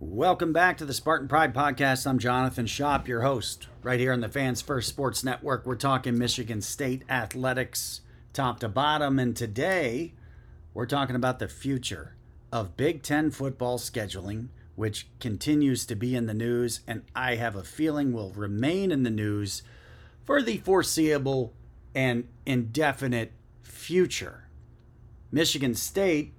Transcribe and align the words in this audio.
Welcome 0.00 0.52
back 0.52 0.78
to 0.78 0.84
the 0.84 0.94
Spartan 0.94 1.26
Pride 1.26 1.52
Podcast. 1.52 2.06
I'm 2.06 2.20
Jonathan 2.20 2.66
Shop, 2.66 3.08
your 3.08 3.22
host, 3.22 3.66
right 3.82 3.98
here 3.98 4.12
on 4.12 4.20
the 4.20 4.28
Fans 4.28 4.62
First 4.62 4.88
Sports 4.88 5.24
Network. 5.24 5.66
We're 5.66 5.74
talking 5.74 6.16
Michigan 6.16 6.62
State 6.62 7.02
athletics 7.10 8.02
top 8.32 8.60
to 8.60 8.68
bottom, 8.68 9.18
and 9.18 9.34
today 9.34 10.14
we're 10.72 10.86
talking 10.86 11.16
about 11.16 11.40
the 11.40 11.48
future 11.48 12.14
of 12.52 12.76
Big 12.76 13.02
Ten 13.02 13.32
football 13.32 13.76
scheduling, 13.76 14.50
which 14.76 15.08
continues 15.18 15.84
to 15.86 15.96
be 15.96 16.14
in 16.14 16.26
the 16.26 16.32
news, 16.32 16.78
and 16.86 17.02
I 17.16 17.34
have 17.34 17.56
a 17.56 17.64
feeling 17.64 18.12
will 18.12 18.30
remain 18.30 18.92
in 18.92 19.02
the 19.02 19.10
news 19.10 19.64
for 20.22 20.40
the 20.40 20.58
foreseeable 20.58 21.54
and 21.92 22.28
indefinite 22.46 23.32
future. 23.62 24.44
Michigan 25.32 25.74
State 25.74 26.34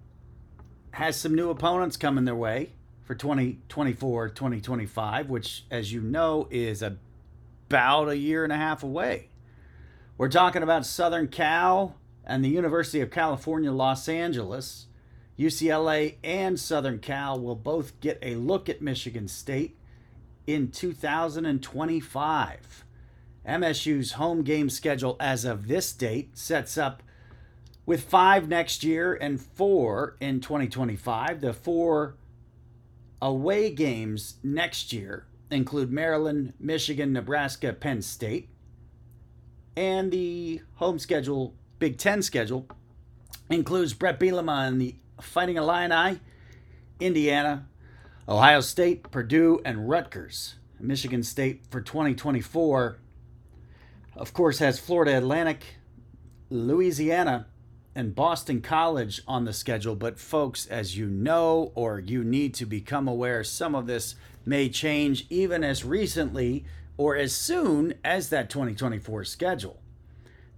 has 0.91 1.17
some 1.17 1.35
new 1.35 1.49
opponents 1.49 1.97
coming 1.97 2.23
their 2.23 2.33
way 2.33 2.71
for 3.09 3.15
2024 3.15 4.29
2025, 4.29 5.29
which, 5.31 5.65
as 5.71 5.91
you 5.91 5.99
know, 5.99 6.47
is 6.51 6.83
about 6.83 8.07
a 8.07 8.15
year 8.15 8.43
and 8.43 8.53
a 8.53 8.55
half 8.55 8.83
away. 8.83 9.29
We're 10.15 10.29
talking 10.29 10.61
about 10.61 10.85
Southern 10.85 11.27
Cal 11.27 11.95
and 12.23 12.45
the 12.45 12.49
University 12.49 13.01
of 13.01 13.09
California, 13.09 13.71
Los 13.71 14.07
Angeles. 14.07 14.85
UCLA 15.39 16.17
and 16.23 16.59
Southern 16.59 16.99
Cal 16.99 17.39
will 17.39 17.55
both 17.55 17.99
get 17.99 18.19
a 18.21 18.35
look 18.35 18.69
at 18.69 18.79
Michigan 18.79 19.27
State 19.27 19.75
in 20.45 20.69
2025. 20.69 22.85
MSU's 23.47 24.11
home 24.11 24.43
game 24.43 24.69
schedule 24.69 25.17
as 25.19 25.45
of 25.45 25.67
this 25.67 25.91
date 25.93 26.37
sets 26.37 26.77
up 26.77 27.01
with 27.87 28.03
five 28.03 28.47
next 28.47 28.83
year 28.83 29.15
and 29.15 29.41
four 29.41 30.15
in 30.19 30.39
2025. 30.39 31.41
The 31.41 31.53
four 31.53 32.13
Away 33.21 33.71
games 33.71 34.35
next 34.43 34.93
year 34.93 35.25
include 35.51 35.91
Maryland, 35.91 36.53
Michigan, 36.59 37.11
Nebraska, 37.11 37.73
Penn 37.73 38.01
State. 38.01 38.49
And 39.75 40.11
the 40.11 40.61
home 40.75 40.99
schedule, 40.99 41.53
Big 41.79 41.97
Ten 41.97 42.21
schedule, 42.21 42.67
includes 43.49 43.93
Bret 43.93 44.19
Bielema 44.19 44.67
and 44.67 44.79
the 44.79 44.95
Fighting 45.21 45.57
Illini, 45.57 46.19
Indiana, 46.99 47.67
Ohio 48.27 48.61
State, 48.61 49.09
Purdue, 49.11 49.59
and 49.65 49.89
Rutgers. 49.89 50.55
Michigan 50.79 51.23
State 51.23 51.63
for 51.69 51.81
2024, 51.81 52.99
of 54.15 54.33
course, 54.33 54.59
has 54.59 54.79
Florida 54.79 55.17
Atlantic, 55.17 55.63
Louisiana, 56.49 57.47
and 57.99 58.15
Boston 58.15 58.61
College 58.61 59.21
on 59.27 59.43
the 59.43 59.51
schedule. 59.51 59.93
But, 59.93 60.17
folks, 60.17 60.65
as 60.67 60.95
you 60.95 61.07
know, 61.07 61.73
or 61.75 61.99
you 61.99 62.23
need 62.23 62.53
to 62.53 62.65
become 62.65 63.09
aware, 63.09 63.43
some 63.43 63.75
of 63.75 63.87
this 63.87 64.15
may 64.45 64.69
change 64.69 65.25
even 65.29 65.65
as 65.65 65.83
recently 65.83 66.63
or 66.95 67.17
as 67.17 67.35
soon 67.35 67.93
as 68.01 68.29
that 68.29 68.49
2024 68.49 69.25
schedule. 69.25 69.81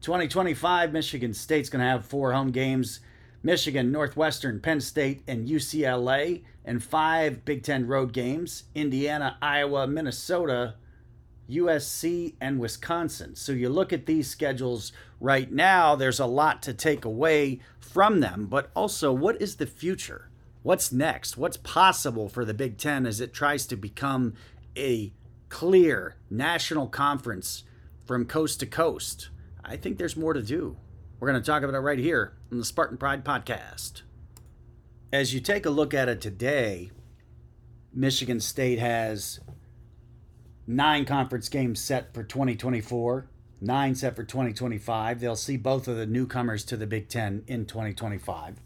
2025, 0.02 0.94
Michigan 0.94 1.34
State's 1.34 1.68
going 1.68 1.84
to 1.84 1.90
have 1.90 2.06
four 2.06 2.32
home 2.32 2.52
games 2.52 3.00
Michigan, 3.42 3.92
Northwestern, 3.92 4.60
Penn 4.60 4.80
State, 4.80 5.24
and 5.28 5.48
UCLA, 5.48 6.44
and 6.64 6.84
five 6.84 7.44
Big 7.44 7.64
Ten 7.64 7.88
road 7.88 8.14
games 8.14 8.66
Indiana, 8.76 9.36
Iowa, 9.42 9.88
Minnesota, 9.88 10.76
USC, 11.52 12.36
and 12.42 12.60
Wisconsin. 12.60 13.36
So 13.36 13.52
you 13.52 13.70
look 13.70 13.92
at 13.94 14.06
these 14.06 14.30
schedules 14.30 14.92
right 15.20 15.52
now, 15.52 15.96
there's 15.96 16.20
a 16.20 16.26
lot 16.26 16.62
to 16.64 16.74
take 16.74 17.06
away 17.06 17.60
from 17.80 18.20
them, 18.20 18.48
but 18.48 18.72
also 18.76 19.12
what 19.12 19.42
is 19.42 19.58
the 19.58 19.66
future? 19.66 20.30
What's 20.64 20.92
next? 20.92 21.38
What's 21.38 21.58
possible 21.58 22.30
for 22.30 22.46
the 22.46 22.54
Big 22.54 22.78
Ten 22.78 23.06
as 23.06 23.20
it 23.20 23.34
tries 23.34 23.66
to 23.68 23.76
become 23.76 24.36
a 24.78 25.12
clear 25.50 26.16
national 26.30 26.88
conference 26.88 27.64
from 28.06 28.26
coast 28.26 28.60
to 28.60 28.66
coast? 28.66 29.30
I 29.64 29.76
think 29.78 29.98
there's 29.98 30.18
more 30.18 30.34
to 30.34 30.42
do. 30.42 30.78
We're 31.20 31.30
going 31.30 31.42
to 31.42 31.46
talk 31.46 31.64
about 31.64 31.76
it 31.76 31.80
right 31.80 32.00
here 32.00 32.34
on 32.52 32.58
the 32.58 32.66
Spartan 32.66 32.98
Pride 32.98 33.24
podcast. 33.24 34.02
As 35.14 35.34
you 35.34 35.40
take 35.40 35.66
a 35.66 35.70
look 35.70 35.94
at 35.94 36.10
it 36.10 36.22
today, 36.22 36.92
Michigan 37.94 38.40
State 38.40 38.80
has 38.80 39.40
nine 40.68 41.06
conference 41.06 41.50
games 41.50 41.80
set 41.82 42.14
for 42.14 42.24
2024, 42.24 43.28
nine 43.60 43.96
set 43.96 44.16
for 44.16 44.24
2025. 44.24 45.20
They'll 45.20 45.36
see 45.36 45.58
both 45.58 45.88
of 45.88 45.98
the 45.98 46.06
newcomers 46.06 46.64
to 46.66 46.78
the 46.78 46.88
Big 46.88 47.10
Ten 47.10 47.44
in 47.48 47.66
2025. 47.66 48.62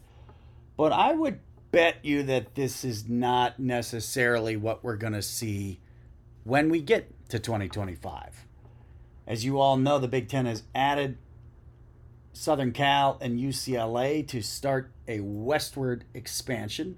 But 0.77 0.91
I 0.91 1.13
would 1.13 1.39
bet 1.71 1.97
you 2.03 2.23
that 2.23 2.55
this 2.55 2.83
is 2.83 3.09
not 3.09 3.59
necessarily 3.59 4.55
what 4.55 4.83
we're 4.83 4.97
going 4.97 5.13
to 5.13 5.21
see 5.21 5.79
when 6.43 6.69
we 6.69 6.81
get 6.81 7.11
to 7.29 7.39
2025. 7.39 8.45
As 9.27 9.43
you 9.43 9.59
all 9.59 9.77
know, 9.77 9.97
the 9.97 10.07
Big 10.07 10.29
Ten 10.29 10.45
has 10.45 10.63
added 10.73 11.17
Southern 12.33 12.71
Cal 12.71 13.17
and 13.21 13.39
UCLA 13.39 14.27
to 14.27 14.41
start 14.41 14.91
a 15.07 15.21
westward 15.21 16.05
expansion. 16.13 16.97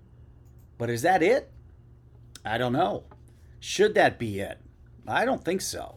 But 0.78 0.90
is 0.90 1.04
that 1.04 1.24
it? 1.24 1.52
I 2.44 2.58
don't 2.58 2.74
know. 2.74 3.04
Should 3.60 3.96
that 3.96 4.20
be 4.20 4.40
it? 4.40 4.60
I 5.08 5.26
don't 5.26 5.44
think 5.44 5.62
so. 5.62 5.96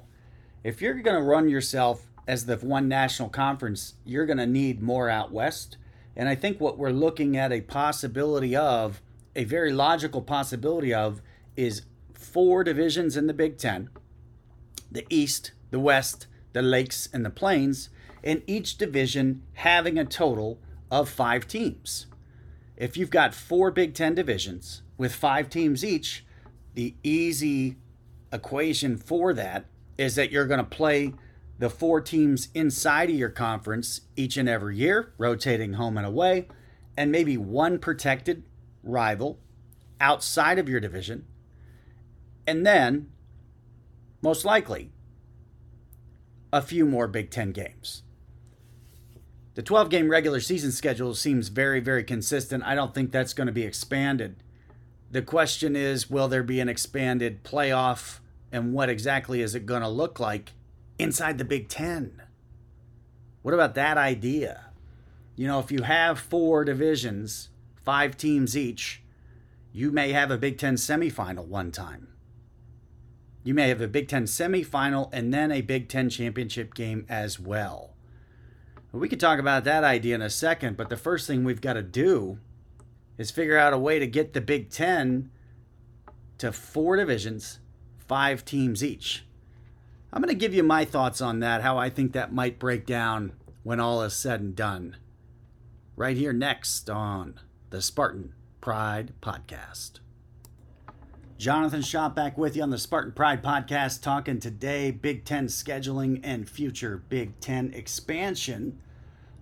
If 0.63 0.81
you're 0.81 0.95
going 0.95 1.17
to 1.17 1.23
run 1.23 1.49
yourself 1.49 2.07
as 2.29 2.47
the 2.47 2.57
one 2.59 2.89
national 2.89 3.29
conference, 3.29 3.95
you're 4.05 4.27
going 4.27 4.39
to 4.39 4.47
need 4.47 4.81
more 4.81 5.09
out 5.09 5.33
west. 5.33 5.77
And 6.15 6.29
I 6.29 6.35
think 6.35 6.61
what 6.61 6.79
we're 6.79 6.91
looking 6.91 7.37
at 7.37 7.53
a 7.53 7.61
possibility 7.61 8.55
of, 8.55 9.03
a 9.35 9.45
very 9.45 9.73
logical 9.73 10.23
possibility 10.23 10.95
of, 10.95 11.23
is 11.57 11.83
four 12.13 12.63
divisions 12.63 13.17
in 13.17 13.27
the 13.27 13.35
Big 13.35 13.59
Ten 13.59 13.91
the 14.93 15.07
East, 15.09 15.53
the 15.71 15.79
West, 15.79 16.27
the 16.53 16.63
Lakes, 16.63 17.09
and 17.13 17.25
the 17.25 17.31
Plains, 17.31 17.91
and 18.25 18.43
each 18.47 18.77
division 18.77 19.43
having 19.55 19.99
a 19.99 20.05
total 20.05 20.59
of 20.91 21.09
five 21.09 21.47
teams. 21.47 22.07
If 22.77 22.97
you've 22.97 23.11
got 23.11 23.35
four 23.35 23.71
Big 23.71 23.95
Ten 23.95 24.15
divisions 24.15 24.83
with 24.99 25.15
five 25.15 25.49
teams 25.49 25.85
each, 25.85 26.25
the 26.75 26.95
easy 27.05 27.77
equation 28.33 28.97
for 28.97 29.33
that 29.35 29.67
is 29.99 30.15
that 30.15 30.31
you're 30.31 30.47
going 30.47 30.59
to 30.59 30.65
play 30.65 31.13
the 31.59 31.71
four 31.71 32.01
teams 32.01 32.49
inside 32.55 33.11
of 33.11 33.17
your 33.17 33.29
conference 33.29 34.03
each 34.17 34.37
and 34.37 34.49
every 34.49 34.77
year, 34.77 35.13
rotating 35.19 35.75
home 35.75 35.99
and 35.99 36.07
away, 36.07 36.49
and 36.97 37.13
maybe 37.13 37.37
one 37.37 37.79
protected 37.79 38.43
rival 38.83 39.39
outside 40.01 40.59
of 40.59 40.69
your 40.69 40.81
division. 40.81 41.27
And 42.47 42.67
then, 42.67 43.11
most 44.23 44.45
likely, 44.45 44.91
a 46.53 46.63
few 46.63 46.87
more 46.87 47.07
Big 47.07 47.31
Ten 47.31 47.53
games. 47.53 48.03
The 49.55 49.63
12 49.63 49.91
game 49.91 50.11
regular 50.11 50.41
season 50.41 50.73
schedule 50.73 51.15
seems 51.15 51.49
very, 51.49 51.81
very 51.81 52.05
consistent. 52.05 52.65
I 52.65 52.75
don't 52.75 52.95
think 52.95 53.13
that's 53.13 53.35
going 53.35 53.49
to 53.49 53.53
be 53.53 53.65
expanded 53.65 54.43
the 55.11 55.23
question 55.23 55.75
is 55.75 56.09
will 56.09 56.29
there 56.29 56.43
be 56.43 56.61
an 56.61 56.69
expanded 56.69 57.43
playoff 57.43 58.21
and 58.53 58.73
what 58.73 58.89
exactly 58.89 59.43
is 59.43 59.55
it 59.55 59.67
going 59.67 59.83
to 59.83 59.89
look 59.89 60.21
like 60.21 60.53
inside 60.99 61.39
the 61.39 61.45
Big 61.45 61.69
Ten? 61.69 62.23
What 63.43 63.55
about 63.55 63.75
that 63.75 63.97
idea? 63.97 64.67
You 65.37 65.47
know, 65.47 65.59
if 65.59 65.73
you 65.73 65.83
have 65.83 66.19
four 66.19 66.65
divisions, 66.65 67.49
five 67.83 68.17
teams 68.17 68.57
each, 68.57 69.03
you 69.73 69.91
may 69.91 70.13
have 70.13 70.31
a 70.31 70.39
Big 70.39 70.59
Ten 70.59 70.75
semifinal 70.75 71.47
one 71.47 71.71
time. 71.71 72.09
You 73.43 73.55
may 73.55 73.69
have 73.69 73.81
a 73.81 73.89
Big 73.89 74.09
Ten 74.09 74.25
semifinal 74.25 75.09
and 75.13 75.33
then 75.33 75.51
a 75.51 75.63
Big 75.63 75.89
Ten 75.89 76.11
championship 76.11 76.75
game 76.75 77.07
as 77.09 77.41
well. 77.41 77.95
We 78.93 79.09
could 79.09 79.21
talk 79.21 79.39
about 79.39 79.65
that 79.65 79.85
idea 79.85 80.17
in 80.17 80.23
a 80.23 80.31
second, 80.31 80.77
but 80.77 80.89
the 80.89 80.97
first 80.97 81.27
thing 81.27 81.45
we've 81.45 81.61
got 81.61 81.75
to 81.75 81.83
do 81.83 82.39
is 83.21 83.31
figure 83.31 83.59
out 83.59 83.75
a 83.75 83.79
way 83.79 83.99
to 83.99 84.07
get 84.07 84.33
the 84.33 84.41
Big 84.41 84.71
Ten 84.71 85.31
to 86.39 86.51
four 86.51 86.97
divisions, 86.97 87.59
five 87.99 88.47
teams 88.47 88.83
each. 88.83 89.27
I'm 90.11 90.23
going 90.23 90.35
to 90.35 90.41
give 90.41 90.55
you 90.55 90.63
my 90.63 90.87
thoughts 90.87 91.21
on 91.21 91.41
that, 91.41 91.61
how 91.61 91.77
I 91.77 91.91
think 91.91 92.13
that 92.13 92.33
might 92.33 92.59
break 92.59 92.87
down 92.87 93.35
when 93.63 93.79
all 93.79 94.03
is 94.03 94.15
said 94.15 94.41
and 94.41 94.57
done. 94.57 94.97
Right 95.97 96.17
here 96.17 96.33
next 96.33 96.89
on 96.89 97.39
the 97.69 97.83
Spartan 97.83 98.33
Pride 98.63 99.13
Podcast. 99.21 100.01
Jonathan 101.37 101.83
Shop 101.83 102.17
back 102.17 102.39
with 102.39 102.57
you 102.57 102.63
on 102.63 102.71
the 102.71 102.79
Spartan 102.79 103.13
Pride 103.13 103.43
Podcast, 103.43 104.01
talking 104.01 104.41
today 104.41 104.91
Big 104.91 105.27
Ten 105.27 105.47
scheduling 105.47 106.21
and 106.23 106.49
future 106.49 107.03
Big 107.11 107.39
Ten 107.39 107.71
expansion 107.75 108.81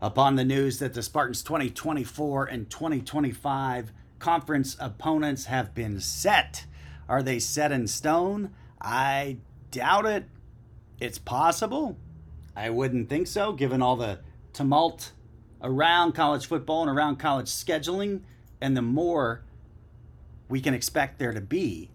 upon 0.00 0.36
the 0.36 0.44
news 0.44 0.78
that 0.78 0.94
the 0.94 1.02
Spartans 1.02 1.42
2024 1.42 2.46
and 2.46 2.70
2025 2.70 3.92
conference 4.18 4.76
opponents 4.78 5.46
have 5.46 5.74
been 5.74 6.00
set. 6.00 6.66
Are 7.08 7.22
they 7.22 7.38
set 7.38 7.72
in 7.72 7.86
stone? 7.86 8.50
I 8.80 9.38
doubt 9.70 10.06
it. 10.06 10.24
It's 11.00 11.18
possible. 11.18 11.96
I 12.56 12.70
wouldn't 12.70 13.08
think 13.08 13.26
so, 13.26 13.52
given 13.52 13.82
all 13.82 13.96
the 13.96 14.20
tumult 14.52 15.12
around 15.62 16.12
college 16.12 16.46
football 16.46 16.82
and 16.82 16.90
around 16.90 17.16
college 17.16 17.48
scheduling 17.48 18.20
and 18.60 18.76
the 18.76 18.82
more 18.82 19.42
we 20.48 20.60
can 20.60 20.74
expect 20.74 21.18
there 21.18 21.32
to 21.32 21.40
be 21.40 21.90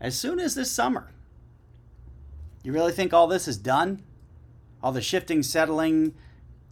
as 0.00 0.18
soon 0.18 0.38
as 0.38 0.54
this 0.54 0.70
summer. 0.70 1.12
You 2.62 2.72
really 2.72 2.92
think 2.92 3.14
all 3.14 3.26
this 3.26 3.46
is 3.46 3.56
done? 3.56 4.02
All 4.82 4.92
the 4.92 5.00
shifting, 5.00 5.42
settling, 5.42 6.14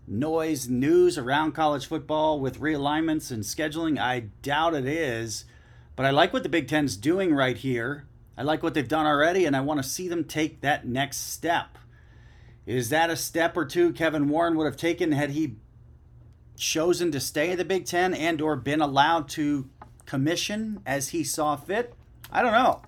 noise, 0.06 0.68
news 0.68 1.16
around 1.16 1.52
college 1.52 1.86
football 1.86 2.40
with 2.40 2.60
realignments 2.60 3.30
and 3.30 3.42
scheduling? 3.42 3.98
I 3.98 4.20
doubt 4.42 4.74
it 4.74 4.86
is. 4.86 5.44
But 5.96 6.06
I 6.06 6.10
like 6.10 6.32
what 6.32 6.42
the 6.42 6.48
Big 6.48 6.68
Ten's 6.68 6.96
doing 6.96 7.34
right 7.34 7.56
here. 7.56 8.06
I 8.36 8.42
like 8.42 8.62
what 8.62 8.74
they've 8.74 8.86
done 8.86 9.06
already, 9.06 9.44
and 9.44 9.56
I 9.56 9.60
want 9.60 9.82
to 9.82 9.88
see 9.88 10.08
them 10.08 10.24
take 10.24 10.60
that 10.60 10.86
next 10.86 11.32
step. 11.32 11.78
Is 12.66 12.88
that 12.88 13.10
a 13.10 13.16
step 13.16 13.56
or 13.56 13.64
two 13.64 13.92
Kevin 13.92 14.28
Warren 14.28 14.56
would 14.56 14.64
have 14.64 14.76
taken 14.76 15.12
had 15.12 15.30
he 15.30 15.56
chosen 16.56 17.12
to 17.12 17.20
stay 17.20 17.50
in 17.50 17.58
the 17.58 17.64
Big 17.64 17.84
Ten 17.84 18.14
and 18.14 18.40
or 18.40 18.56
been 18.56 18.80
allowed 18.80 19.28
to 19.30 19.68
commission 20.06 20.80
as 20.84 21.10
he 21.10 21.22
saw 21.22 21.56
fit? 21.56 21.94
I 22.32 22.42
don't 22.42 22.52
know. 22.52 22.82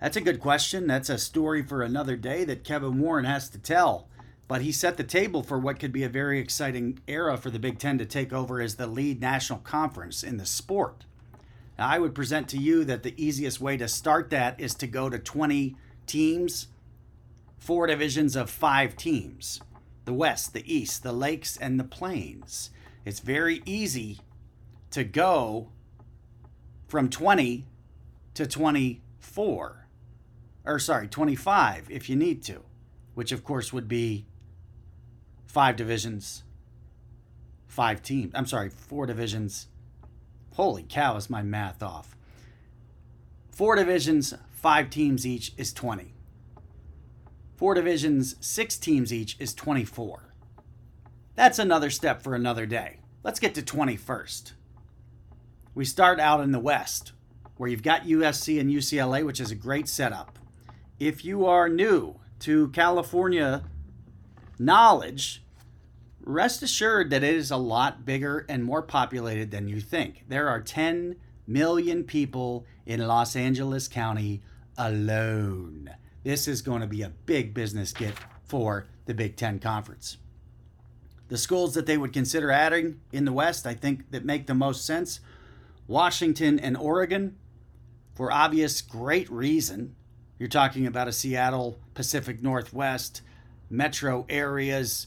That's 0.00 0.16
a 0.16 0.20
good 0.20 0.40
question. 0.40 0.86
That's 0.86 1.08
a 1.08 1.18
story 1.18 1.62
for 1.62 1.82
another 1.82 2.16
day 2.16 2.44
that 2.44 2.62
Kevin 2.62 2.98
Warren 2.98 3.24
has 3.24 3.48
to 3.50 3.58
tell. 3.58 4.08
But 4.46 4.60
he 4.60 4.72
set 4.72 4.96
the 4.96 5.04
table 5.04 5.42
for 5.42 5.58
what 5.58 5.78
could 5.78 5.92
be 5.92 6.04
a 6.04 6.08
very 6.08 6.38
exciting 6.38 6.98
era 7.08 7.36
for 7.36 7.50
the 7.50 7.58
Big 7.58 7.78
Ten 7.78 7.98
to 7.98 8.04
take 8.04 8.32
over 8.32 8.60
as 8.60 8.74
the 8.74 8.86
lead 8.86 9.20
national 9.20 9.60
conference 9.60 10.22
in 10.22 10.36
the 10.36 10.46
sport. 10.46 11.04
Now, 11.78 11.88
I 11.88 11.98
would 11.98 12.14
present 12.14 12.48
to 12.50 12.58
you 12.58 12.84
that 12.84 13.02
the 13.02 13.14
easiest 13.22 13.60
way 13.60 13.76
to 13.78 13.88
start 13.88 14.30
that 14.30 14.60
is 14.60 14.74
to 14.76 14.86
go 14.86 15.08
to 15.08 15.18
20 15.18 15.76
teams, 16.06 16.68
four 17.58 17.86
divisions 17.86 18.36
of 18.36 18.50
five 18.50 18.96
teams 18.96 19.60
the 20.04 20.12
West, 20.12 20.52
the 20.52 20.72
East, 20.72 21.02
the 21.02 21.14
Lakes, 21.14 21.56
and 21.56 21.80
the 21.80 21.84
Plains. 21.84 22.70
It's 23.06 23.20
very 23.20 23.62
easy 23.64 24.20
to 24.90 25.02
go 25.02 25.70
from 26.86 27.08
20 27.08 27.66
to 28.34 28.46
24 28.46 29.84
or 30.64 30.78
sorry, 30.78 31.08
25 31.08 31.90
if 31.90 32.08
you 32.08 32.16
need 32.16 32.42
to, 32.44 32.62
which 33.14 33.32
of 33.32 33.44
course 33.44 33.72
would 33.72 33.88
be 33.88 34.26
five 35.46 35.76
divisions, 35.76 36.44
five 37.66 38.02
teams. 38.02 38.32
I'm 38.34 38.46
sorry, 38.46 38.70
four 38.70 39.06
divisions. 39.06 39.68
Holy 40.54 40.84
cow, 40.88 41.16
is 41.16 41.28
my 41.30 41.42
math 41.42 41.82
off? 41.82 42.16
Four 43.50 43.76
divisions, 43.76 44.34
five 44.50 44.90
teams 44.90 45.26
each 45.26 45.52
is 45.56 45.72
20. 45.72 46.14
Four 47.56 47.74
divisions, 47.74 48.36
six 48.40 48.76
teams 48.76 49.12
each 49.12 49.36
is 49.38 49.54
24. 49.54 50.34
That's 51.34 51.58
another 51.58 51.90
step 51.90 52.22
for 52.22 52.34
another 52.34 52.66
day. 52.66 53.00
Let's 53.22 53.40
get 53.40 53.54
to 53.54 53.62
21st. 53.62 54.52
We 55.74 55.84
start 55.84 56.20
out 56.20 56.40
in 56.40 56.52
the 56.52 56.60
West, 56.60 57.12
where 57.56 57.68
you've 57.68 57.82
got 57.82 58.06
USC 58.06 58.60
and 58.60 58.70
UCLA, 58.70 59.24
which 59.24 59.40
is 59.40 59.50
a 59.50 59.56
great 59.56 59.88
setup 59.88 60.38
if 60.98 61.24
you 61.24 61.44
are 61.44 61.68
new 61.68 62.14
to 62.38 62.68
California 62.68 63.64
knowledge, 64.58 65.42
rest 66.22 66.62
assured 66.62 67.10
that 67.10 67.22
it 67.22 67.34
is 67.34 67.50
a 67.50 67.56
lot 67.56 68.04
bigger 68.04 68.46
and 68.48 68.64
more 68.64 68.82
populated 68.82 69.50
than 69.50 69.68
you 69.68 69.80
think. 69.80 70.24
There 70.28 70.48
are 70.48 70.60
10 70.60 71.16
million 71.46 72.04
people 72.04 72.64
in 72.86 73.06
Los 73.06 73.36
Angeles 73.36 73.88
County 73.88 74.42
alone. 74.76 75.90
This 76.22 76.48
is 76.48 76.62
going 76.62 76.80
to 76.80 76.86
be 76.86 77.02
a 77.02 77.10
big 77.10 77.54
business 77.54 77.92
get 77.92 78.14
for 78.44 78.86
the 79.06 79.14
Big 79.14 79.36
Ten 79.36 79.58
Conference. 79.58 80.16
The 81.28 81.38
schools 81.38 81.74
that 81.74 81.86
they 81.86 81.98
would 81.98 82.12
consider 82.12 82.50
adding 82.50 83.00
in 83.12 83.24
the 83.24 83.32
West, 83.32 83.66
I 83.66 83.74
think, 83.74 84.10
that 84.10 84.24
make 84.24 84.46
the 84.46 84.54
most 84.54 84.84
sense 84.86 85.20
Washington 85.86 86.58
and 86.58 86.76
Oregon, 86.76 87.36
for 88.14 88.32
obvious 88.32 88.80
great 88.80 89.30
reason. 89.30 89.96
You're 90.38 90.48
talking 90.48 90.86
about 90.86 91.08
a 91.08 91.12
Seattle, 91.12 91.78
Pacific 91.94 92.42
Northwest, 92.42 93.22
metro 93.76 94.26
areas, 94.28 95.06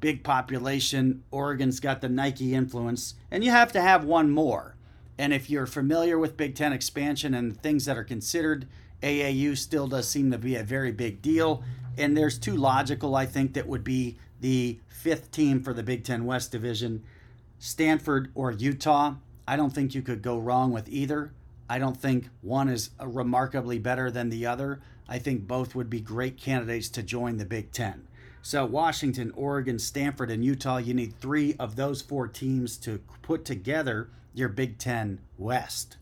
big 0.00 0.24
population. 0.24 1.22
Oregon's 1.30 1.80
got 1.80 2.00
the 2.00 2.08
Nike 2.08 2.54
influence, 2.54 3.14
and 3.30 3.44
you 3.44 3.50
have 3.50 3.72
to 3.72 3.80
have 3.80 4.04
one 4.04 4.30
more. 4.30 4.76
And 5.18 5.32
if 5.32 5.50
you're 5.50 5.66
familiar 5.66 6.18
with 6.18 6.36
Big 6.36 6.54
Ten 6.54 6.72
expansion 6.72 7.34
and 7.34 7.60
things 7.60 7.84
that 7.84 7.98
are 7.98 8.04
considered, 8.04 8.66
AAU 9.02 9.56
still 9.56 9.86
does 9.86 10.08
seem 10.08 10.30
to 10.30 10.38
be 10.38 10.56
a 10.56 10.62
very 10.62 10.92
big 10.92 11.20
deal. 11.20 11.62
And 11.98 12.16
there's 12.16 12.38
two 12.38 12.56
logical, 12.56 13.14
I 13.14 13.26
think, 13.26 13.54
that 13.54 13.66
would 13.66 13.84
be 13.84 14.16
the 14.40 14.78
fifth 14.88 15.30
team 15.30 15.62
for 15.62 15.74
the 15.74 15.82
Big 15.82 16.04
Ten 16.04 16.24
West 16.24 16.52
Division 16.52 17.02
Stanford 17.58 18.30
or 18.34 18.50
Utah. 18.52 19.14
I 19.46 19.56
don't 19.56 19.70
think 19.70 19.94
you 19.94 20.02
could 20.02 20.22
go 20.22 20.38
wrong 20.38 20.72
with 20.72 20.88
either. 20.88 21.32
I 21.68 21.78
don't 21.78 21.96
think 21.96 22.28
one 22.40 22.68
is 22.68 22.90
remarkably 23.00 23.78
better 23.78 24.10
than 24.10 24.30
the 24.30 24.46
other. 24.46 24.80
I 25.10 25.18
think 25.18 25.48
both 25.48 25.74
would 25.74 25.90
be 25.90 26.00
great 26.00 26.36
candidates 26.36 26.88
to 26.90 27.02
join 27.02 27.36
the 27.36 27.44
Big 27.44 27.72
Ten. 27.72 28.06
So, 28.42 28.64
Washington, 28.64 29.32
Oregon, 29.34 29.80
Stanford, 29.80 30.30
and 30.30 30.44
Utah, 30.44 30.76
you 30.76 30.94
need 30.94 31.18
three 31.18 31.56
of 31.58 31.74
those 31.74 32.00
four 32.00 32.28
teams 32.28 32.76
to 32.78 33.00
put 33.20 33.44
together 33.44 34.08
your 34.32 34.48
Big 34.48 34.78
Ten 34.78 35.20
West. 35.36 35.96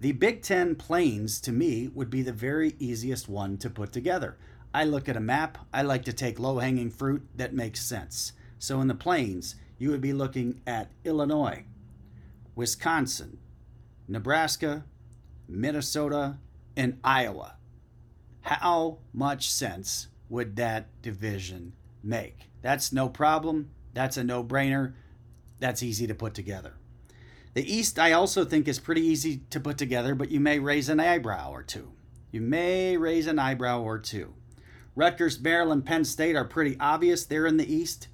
The 0.00 0.12
Big 0.12 0.42
Ten 0.42 0.76
Plains, 0.76 1.40
to 1.40 1.52
me, 1.52 1.88
would 1.88 2.10
be 2.10 2.22
the 2.22 2.32
very 2.32 2.76
easiest 2.78 3.30
one 3.30 3.56
to 3.58 3.70
put 3.70 3.92
together. 3.92 4.36
I 4.74 4.84
look 4.84 5.08
at 5.08 5.16
a 5.16 5.20
map, 5.20 5.58
I 5.72 5.80
like 5.80 6.04
to 6.04 6.12
take 6.12 6.38
low 6.38 6.58
hanging 6.58 6.90
fruit 6.90 7.26
that 7.34 7.54
makes 7.54 7.80
sense. 7.80 8.34
So, 8.58 8.80
in 8.82 8.88
the 8.88 8.94
Plains, 8.94 9.56
you 9.78 9.90
would 9.90 10.02
be 10.02 10.12
looking 10.12 10.60
at 10.66 10.90
Illinois, 11.02 11.64
Wisconsin, 12.54 13.38
Nebraska, 14.06 14.84
Minnesota, 15.48 16.36
and 16.76 16.98
Iowa. 17.02 17.57
How 18.48 18.96
much 19.12 19.50
sense 19.50 20.08
would 20.30 20.56
that 20.56 20.86
division 21.02 21.74
make? 22.02 22.48
That's 22.62 22.94
no 22.94 23.10
problem. 23.10 23.70
That's 23.92 24.16
a 24.16 24.24
no 24.24 24.42
brainer. 24.42 24.94
That's 25.60 25.82
easy 25.82 26.06
to 26.06 26.14
put 26.14 26.32
together. 26.32 26.72
The 27.52 27.70
East, 27.70 27.98
I 27.98 28.12
also 28.12 28.46
think, 28.46 28.66
is 28.66 28.78
pretty 28.78 29.02
easy 29.02 29.42
to 29.50 29.60
put 29.60 29.76
together, 29.76 30.14
but 30.14 30.30
you 30.30 30.40
may 30.40 30.58
raise 30.58 30.88
an 30.88 30.98
eyebrow 30.98 31.50
or 31.50 31.62
two. 31.62 31.92
You 32.30 32.40
may 32.40 32.96
raise 32.96 33.26
an 33.26 33.38
eyebrow 33.38 33.82
or 33.82 33.98
two. 33.98 34.32
Rutgers, 34.94 35.38
Maryland, 35.38 35.84
Penn 35.84 36.06
State 36.06 36.34
are 36.34 36.44
pretty 36.44 36.76
obvious. 36.80 37.26
They're 37.26 37.46
in 37.46 37.58
the 37.58 37.70
East. 37.70 38.08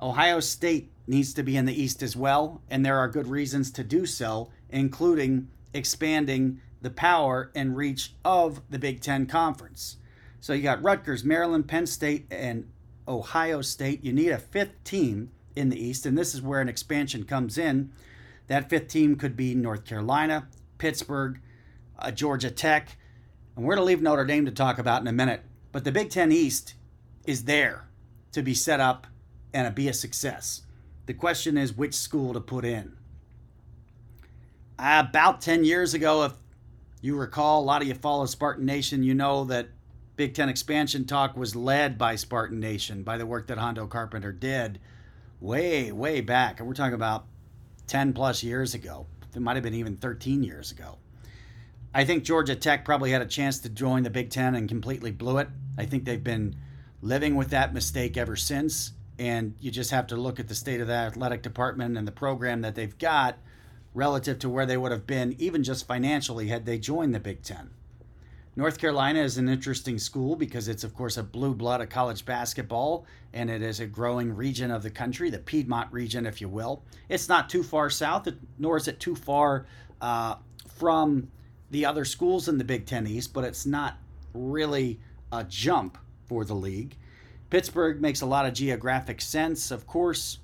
Ohio 0.00 0.40
State 0.40 0.90
needs 1.06 1.32
to 1.34 1.44
be 1.44 1.56
in 1.56 1.64
the 1.64 1.80
East 1.80 2.02
as 2.02 2.16
well, 2.16 2.60
and 2.68 2.84
there 2.84 2.98
are 2.98 3.08
good 3.08 3.28
reasons 3.28 3.70
to 3.72 3.84
do 3.84 4.04
so 4.04 4.50
including 4.68 5.48
expanding 5.72 6.60
the 6.84 6.90
power 6.90 7.50
and 7.54 7.76
reach 7.76 8.12
of 8.24 8.60
the 8.70 8.78
Big 8.78 9.00
Ten 9.00 9.26
Conference. 9.26 9.96
So 10.38 10.52
you 10.52 10.62
got 10.62 10.82
Rutgers, 10.82 11.24
Maryland, 11.24 11.66
Penn 11.66 11.86
State, 11.86 12.26
and 12.30 12.70
Ohio 13.08 13.62
State. 13.62 14.04
You 14.04 14.12
need 14.12 14.28
a 14.28 14.38
fifth 14.38 14.84
team 14.84 15.30
in 15.56 15.70
the 15.70 15.82
East, 15.82 16.04
and 16.04 16.16
this 16.16 16.34
is 16.34 16.42
where 16.42 16.60
an 16.60 16.68
expansion 16.68 17.24
comes 17.24 17.56
in. 17.58 17.90
That 18.48 18.68
fifth 18.68 18.88
team 18.88 19.16
could 19.16 19.36
be 19.36 19.54
North 19.54 19.86
Carolina, 19.86 20.46
Pittsburgh, 20.76 21.40
uh, 21.98 22.10
Georgia 22.10 22.50
Tech, 22.50 22.98
and 23.56 23.64
we're 23.64 23.76
going 23.76 23.86
to 23.86 23.88
leave 23.88 24.02
Notre 24.02 24.26
Dame 24.26 24.44
to 24.44 24.52
talk 24.52 24.78
about 24.78 25.00
in 25.00 25.06
a 25.06 25.12
minute. 25.12 25.42
But 25.72 25.84
the 25.84 25.92
Big 25.92 26.10
Ten 26.10 26.30
East 26.30 26.74
is 27.26 27.44
there 27.44 27.88
to 28.32 28.42
be 28.42 28.54
set 28.54 28.80
up 28.80 29.06
and 29.54 29.74
be 29.74 29.88
a 29.88 29.94
success. 29.94 30.62
The 31.06 31.14
question 31.14 31.56
is 31.56 31.72
which 31.72 31.94
school 31.94 32.34
to 32.34 32.40
put 32.40 32.64
in 32.64 32.96
about 34.78 35.40
10 35.40 35.64
years 35.64 35.94
ago, 35.94 36.24
if 36.24 36.32
you 37.04 37.16
recall, 37.16 37.60
a 37.60 37.64
lot 37.64 37.82
of 37.82 37.88
you 37.88 37.92
follow 37.92 38.24
Spartan 38.24 38.64
Nation, 38.64 39.02
you 39.02 39.14
know 39.14 39.44
that 39.44 39.68
Big 40.16 40.32
Ten 40.32 40.48
expansion 40.48 41.04
talk 41.04 41.36
was 41.36 41.54
led 41.54 41.98
by 41.98 42.16
Spartan 42.16 42.60
Nation, 42.60 43.02
by 43.02 43.18
the 43.18 43.26
work 43.26 43.48
that 43.48 43.58
Hondo 43.58 43.86
Carpenter 43.86 44.32
did 44.32 44.78
way, 45.38 45.92
way 45.92 46.22
back. 46.22 46.58
And 46.58 46.66
we're 46.66 46.74
talking 46.74 46.94
about 46.94 47.26
10 47.88 48.14
plus 48.14 48.42
years 48.42 48.72
ago. 48.72 49.06
It 49.34 49.42
might 49.42 49.56
have 49.56 49.62
been 49.62 49.74
even 49.74 49.98
13 49.98 50.42
years 50.42 50.72
ago. 50.72 50.96
I 51.92 52.06
think 52.06 52.24
Georgia 52.24 52.56
Tech 52.56 52.86
probably 52.86 53.10
had 53.10 53.20
a 53.20 53.26
chance 53.26 53.58
to 53.60 53.68
join 53.68 54.02
the 54.02 54.08
Big 54.08 54.30
Ten 54.30 54.54
and 54.54 54.66
completely 54.66 55.10
blew 55.10 55.38
it. 55.38 55.48
I 55.76 55.84
think 55.84 56.06
they've 56.06 56.24
been 56.24 56.56
living 57.02 57.34
with 57.34 57.50
that 57.50 57.74
mistake 57.74 58.16
ever 58.16 58.34
since. 58.34 58.92
And 59.18 59.56
you 59.60 59.70
just 59.70 59.90
have 59.90 60.06
to 60.06 60.16
look 60.16 60.40
at 60.40 60.48
the 60.48 60.54
state 60.54 60.80
of 60.80 60.86
the 60.86 60.94
athletic 60.94 61.42
department 61.42 61.98
and 61.98 62.08
the 62.08 62.12
program 62.12 62.62
that 62.62 62.74
they've 62.74 62.96
got 62.98 63.36
relative 63.94 64.38
to 64.40 64.50
where 64.50 64.66
they 64.66 64.76
would 64.76 64.92
have 64.92 65.06
been, 65.06 65.34
even 65.38 65.62
just 65.62 65.86
financially, 65.86 66.48
had 66.48 66.66
they 66.66 66.78
joined 66.78 67.14
the 67.14 67.20
Big 67.20 67.42
Ten. 67.42 67.70
North 68.56 68.78
Carolina 68.78 69.20
is 69.20 69.36
an 69.36 69.48
interesting 69.48 69.98
school 69.98 70.36
because 70.36 70.68
it's, 70.68 70.84
of 70.84 70.94
course, 70.94 71.16
a 71.16 71.22
blue 71.22 71.54
blood 71.54 71.80
of 71.80 71.88
college 71.88 72.24
basketball, 72.24 73.04
and 73.32 73.50
it 73.50 73.62
is 73.62 73.80
a 73.80 73.86
growing 73.86 74.34
region 74.34 74.70
of 74.70 74.82
the 74.82 74.90
country, 74.90 75.28
the 75.28 75.38
Piedmont 75.38 75.92
region, 75.92 76.24
if 76.24 76.40
you 76.40 76.48
will. 76.48 76.82
It's 77.08 77.28
not 77.28 77.48
too 77.48 77.64
far 77.64 77.90
south, 77.90 78.28
nor 78.58 78.76
is 78.76 78.86
it 78.86 79.00
too 79.00 79.16
far 79.16 79.66
uh, 80.00 80.36
from 80.76 81.28
the 81.70 81.84
other 81.84 82.04
schools 82.04 82.48
in 82.48 82.58
the 82.58 82.64
Big 82.64 82.86
Ten 82.86 83.06
East, 83.06 83.32
but 83.32 83.42
it's 83.42 83.66
not 83.66 83.98
really 84.34 85.00
a 85.32 85.42
jump 85.42 85.98
for 86.26 86.44
the 86.44 86.54
league. 86.54 86.96
Pittsburgh 87.50 88.00
makes 88.00 88.20
a 88.20 88.26
lot 88.26 88.46
of 88.46 88.54
geographic 88.54 89.20
sense, 89.20 89.72
of 89.72 89.86
course, 89.86 90.38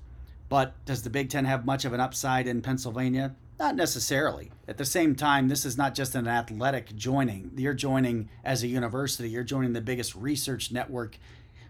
but 0.49 0.73
does 0.85 1.03
the 1.03 1.09
Big 1.09 1.29
Ten 1.29 1.45
have 1.45 1.65
much 1.65 1.85
of 1.85 1.93
an 1.93 2.01
upside 2.01 2.45
in 2.45 2.61
Pennsylvania? 2.61 3.35
Not 3.61 3.75
necessarily. 3.75 4.51
At 4.67 4.79
the 4.79 4.85
same 4.85 5.13
time, 5.13 5.47
this 5.47 5.65
is 5.65 5.77
not 5.77 5.93
just 5.93 6.15
an 6.15 6.27
athletic 6.27 6.95
joining. 6.95 7.51
You're 7.55 7.75
joining 7.75 8.27
as 8.43 8.63
a 8.63 8.67
university, 8.67 9.29
you're 9.29 9.43
joining 9.43 9.73
the 9.73 9.81
biggest 9.81 10.15
research 10.15 10.71
network 10.71 11.19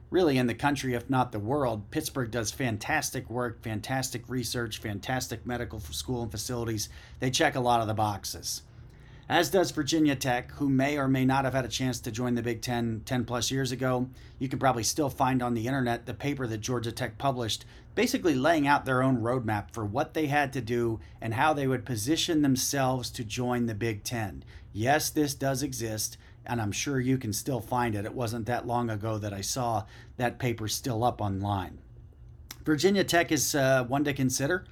really 0.09 0.37
in 0.37 0.47
the 0.47 0.53
country, 0.53 0.93
if 0.93 1.09
not 1.09 1.33
the 1.33 1.39
world. 1.39 1.91
Pittsburgh 1.91 2.31
does 2.31 2.49
fantastic 2.49 3.29
work, 3.29 3.61
fantastic 3.61 4.29
research, 4.29 4.77
fantastic 4.77 5.45
medical 5.45 5.81
school 5.81 6.21
and 6.21 6.31
facilities. 6.31 6.87
They 7.19 7.29
check 7.29 7.55
a 7.55 7.59
lot 7.59 7.81
of 7.81 7.87
the 7.87 7.93
boxes 7.93 8.61
as 9.31 9.49
does 9.49 9.71
Virginia 9.71 10.13
Tech, 10.13 10.51
who 10.55 10.67
may 10.67 10.97
or 10.97 11.07
may 11.07 11.23
not 11.23 11.45
have 11.45 11.53
had 11.53 11.63
a 11.63 11.69
chance 11.69 12.01
to 12.01 12.11
join 12.11 12.35
the 12.35 12.41
Big 12.41 12.61
Ten 12.61 13.01
10 13.05 13.23
plus 13.23 13.49
years 13.49 13.71
ago. 13.71 14.09
You 14.39 14.49
can 14.49 14.59
probably 14.59 14.83
still 14.83 15.09
find 15.09 15.41
on 15.41 15.53
the 15.53 15.67
internet 15.67 16.05
the 16.05 16.13
paper 16.13 16.45
that 16.47 16.57
Georgia 16.57 16.91
Tech 16.91 17.17
published, 17.17 17.63
basically 17.95 18.35
laying 18.35 18.67
out 18.67 18.83
their 18.83 19.01
own 19.01 19.21
roadmap 19.21 19.71
for 19.71 19.85
what 19.85 20.13
they 20.13 20.27
had 20.27 20.51
to 20.51 20.59
do 20.59 20.99
and 21.21 21.33
how 21.33 21.53
they 21.53 21.65
would 21.65 21.85
position 21.85 22.41
themselves 22.41 23.09
to 23.11 23.23
join 23.23 23.67
the 23.67 23.73
Big 23.73 24.03
Ten. 24.03 24.43
Yes, 24.73 25.09
this 25.09 25.33
does 25.33 25.63
exist, 25.63 26.17
and 26.45 26.61
I'm 26.61 26.73
sure 26.73 26.99
you 26.99 27.17
can 27.17 27.31
still 27.31 27.61
find 27.61 27.95
it. 27.95 28.03
It 28.03 28.13
wasn't 28.13 28.47
that 28.47 28.67
long 28.67 28.89
ago 28.89 29.17
that 29.17 29.31
I 29.31 29.39
saw 29.39 29.85
that 30.17 30.39
paper 30.39 30.67
still 30.67 31.05
up 31.05 31.21
online. 31.21 31.77
Virginia 32.65 33.05
Tech 33.05 33.31
is 33.31 33.55
uh, 33.55 33.85
one 33.85 34.03
to 34.03 34.13
consider. 34.13 34.65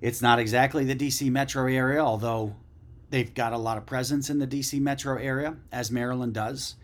It's 0.00 0.20
not 0.20 0.40
exactly 0.40 0.84
the 0.84 0.96
DC 0.96 1.30
metro 1.30 1.68
area, 1.68 2.00
although 2.00 2.56
They've 3.10 3.32
got 3.32 3.52
a 3.52 3.58
lot 3.58 3.78
of 3.78 3.86
presence 3.86 4.28
in 4.28 4.38
the 4.38 4.46
DC 4.46 4.80
metro 4.80 5.16
area, 5.16 5.56
as 5.72 5.90
Maryland 5.90 6.34
does. 6.34 6.76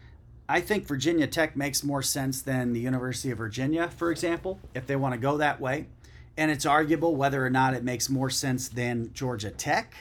I 0.49 0.61
think 0.61 0.87
Virginia 0.87 1.27
Tech 1.27 1.57
makes 1.57 1.83
more 1.83 2.03
sense 2.03 2.43
than 2.43 2.73
the 2.73 2.81
University 2.81 3.31
of 3.31 3.39
Virginia, 3.39 3.89
for 3.89 4.11
example, 4.11 4.61
if 4.75 4.87
they 4.87 4.97
want 4.97 5.15
to 5.15 5.21
go 5.21 5.39
that 5.39 5.61
way. 5.61 5.87
And 6.37 6.51
it's 6.51 6.67
arguable 6.67 7.15
whether 7.15 7.45
or 7.45 7.51
not 7.51 7.75
it 7.75 7.85
makes 7.85 8.11
more 8.11 8.31
sense 8.31 8.69
than 8.69 9.13
Georgia 9.13 9.51
Tech. 9.51 9.95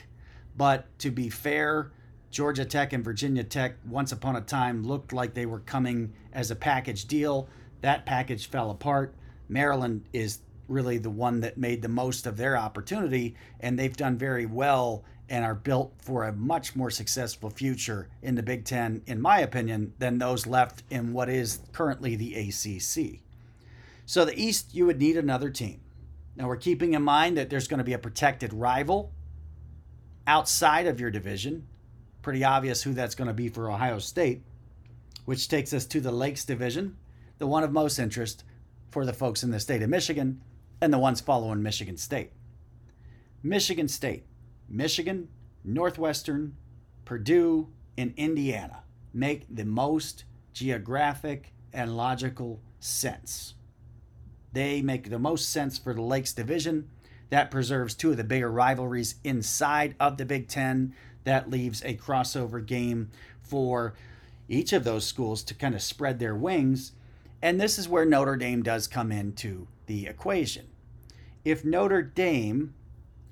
But 0.56 0.88
to 1.00 1.12
be 1.12 1.30
fair, 1.30 1.92
Georgia 2.32 2.66
Tech 2.66 2.94
and 2.94 3.04
Virginia 3.04 3.44
Tech, 3.44 3.76
once 3.88 4.12
upon 4.12 4.36
a 4.36 4.42
time, 4.42 4.84
looked 4.84 5.14
like 5.14 5.34
they 5.34 5.46
were 5.46 5.60
coming 5.60 6.14
as 6.34 6.52
a 6.52 6.56
package 6.56 7.06
deal. 7.06 7.48
That 7.82 8.06
package 8.06 8.50
fell 8.50 8.72
apart. 8.72 9.14
Maryland 9.48 10.06
is 10.14 10.40
really 10.74 10.98
the 10.98 11.10
one 11.10 11.40
that 11.42 11.58
made 11.58 11.82
the 11.82 11.88
most 11.88 12.26
of 12.26 12.36
their 12.36 12.58
opportunity, 12.58 13.36
and 13.60 13.78
they've 13.78 13.96
done 13.96 14.18
very 14.18 14.46
well 14.46 15.06
and 15.30 15.46
are 15.46 15.56
built 15.56 15.94
for 16.00 16.26
a 16.26 16.34
much 16.34 16.76
more 16.76 16.90
successful 16.90 17.50
future 17.50 18.10
in 18.22 18.36
the 18.36 18.44
Big 18.44 18.66
Ten, 18.66 19.02
in 19.06 19.22
my 19.22 19.40
opinion, 19.40 19.94
than 20.00 20.18
those 20.18 20.46
left 20.46 20.84
in 20.90 21.14
what 21.14 21.30
is 21.30 21.60
currently 21.72 22.16
the 22.16 22.36
ACC. 22.36 23.22
So, 24.06 24.26
the 24.26 24.38
East, 24.38 24.74
you 24.74 24.86
would 24.86 25.00
need 25.00 25.16
another 25.16 25.50
team. 25.50 25.80
Now, 26.36 26.48
we're 26.48 26.58
keeping 26.58 26.94
in 26.94 27.04
mind 27.04 27.38
that 27.38 27.50
there's 27.50 27.68
going 27.68 27.78
to 27.78 27.86
be 27.86 27.94
a 27.94 28.00
protected 28.00 28.52
rival 28.52 29.14
outside 30.28 30.88
of 30.88 31.00
your 31.00 31.12
division. 31.12 31.68
Pretty 32.22 32.44
obvious 32.44 32.84
who 32.84 32.94
that's 32.94 33.16
going 33.16 33.28
to 33.28 33.34
be 33.34 33.48
for 33.48 33.72
Ohio 33.72 34.00
State, 34.00 34.44
which 35.26 35.48
takes 35.48 35.74
us 35.74 35.86
to 35.86 36.02
the 36.02 36.12
Lakes 36.12 36.44
Division, 36.44 36.98
the 37.38 37.48
one 37.48 37.64
of 37.64 37.72
most 37.72 37.98
interest 37.98 38.44
for 38.92 39.06
the 39.06 39.14
folks 39.14 39.44
in 39.44 39.52
the 39.52 39.60
state 39.60 39.82
of 39.82 39.90
Michigan 39.90 40.42
and 40.84 40.94
the 40.94 41.00
ones 41.00 41.22
following 41.22 41.64
Michigan 41.64 41.96
State. 41.96 42.32
Michigan 43.42 43.88
State 43.88 44.26
Michigan, 44.68 45.30
Northwestern, 45.64 46.58
Purdue, 47.06 47.70
and 47.98 48.14
Indiana 48.18 48.84
make 49.14 49.46
the 49.50 49.64
most 49.64 50.26
geographic 50.52 51.54
and 51.72 51.96
logical 51.96 52.60
sense. 52.82 53.54
They 54.52 54.82
make 54.82 55.10
the 55.10 55.20
most 55.20 55.50
sense 55.50 55.78
for 55.78 55.94
the 55.94 56.02
Lakes 56.02 56.34
Division. 56.34 56.90
That 57.30 57.50
preserves 57.50 57.96
two 57.96 58.12
of 58.12 58.18
the 58.18 58.24
bigger 58.26 58.52
rivalries 58.52 59.16
inside 59.24 59.96
of 60.02 60.18
the 60.18 60.26
Big 60.26 60.50
Ten. 60.50 60.94
That 61.24 61.50
leaves 61.50 61.82
a 61.84 61.96
crossover 61.96 62.66
game 62.66 63.10
for 63.42 63.94
each 64.50 64.74
of 64.74 64.84
those 64.84 65.06
schools 65.06 65.44
to 65.44 65.54
kind 65.54 65.76
of 65.76 65.82
spread 65.82 66.20
their 66.20 66.36
wings. 66.36 66.92
And 67.42 67.60
this 67.60 67.80
is 67.80 67.88
where 67.88 68.06
Notre 68.06 68.36
Dame 68.36 68.64
does 68.64 68.88
come 68.88 69.14
into 69.14 69.68
the 69.86 70.08
equation. 70.08 70.68
If 71.46 71.66
Notre 71.66 72.02
Dame 72.02 72.74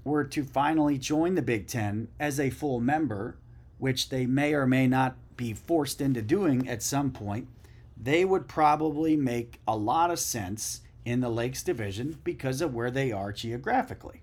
were 0.04 0.24
to 0.26 0.44
finally 0.44 0.98
join 0.98 1.36
the 1.36 1.42
Big 1.42 1.68
Ten 1.68 2.10
as 2.20 2.40
a 2.40 2.50
full 2.50 2.80
member, 2.80 3.38
which 3.78 4.10
they 4.10 4.26
may 4.26 4.54
or 4.54 4.68
may 4.68 4.88
not 4.88 5.16
be 5.38 5.54
forced 5.54 6.02
into 6.02 6.22
doing 6.22 6.68
at 6.68 6.84
some 6.84 7.12
point, 7.12 7.48
they 7.96 8.26
would 8.26 8.48
probably 8.48 9.16
make 9.16 9.62
a 9.68 9.78
lot 9.78 10.12
of 10.12 10.20
sense 10.20 10.82
in 11.06 11.22
the 11.22 11.30
Lakes 11.30 11.64
Division 11.64 12.18
because 12.24 12.62
of 12.62 12.74
where 12.74 12.92
they 12.92 13.12
are 13.12 13.32
geographically. 13.32 14.22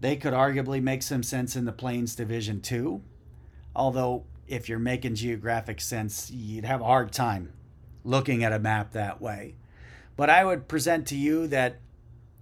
They 0.00 0.16
could 0.16 0.32
arguably 0.32 0.82
make 0.82 1.02
some 1.02 1.22
sense 1.22 1.56
in 1.56 1.64
the 1.64 1.72
Plains 1.72 2.14
Division 2.14 2.60
too, 2.60 3.02
although 3.74 4.24
if 4.48 4.68
you're 4.68 4.78
making 4.78 5.14
geographic 5.14 5.80
sense, 5.80 6.30
you'd 6.30 6.64
have 6.64 6.80
a 6.80 6.84
hard 6.84 7.12
time 7.12 7.52
looking 8.04 8.44
at 8.44 8.52
a 8.52 8.58
map 8.58 8.92
that 8.92 9.20
way. 9.20 9.54
But 10.16 10.28
I 10.28 10.44
would 10.44 10.68
present 10.68 11.06
to 11.08 11.16
you 11.16 11.46
that 11.48 11.78